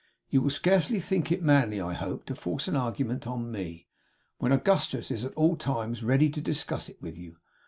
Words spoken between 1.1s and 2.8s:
it manly, I hope, to force an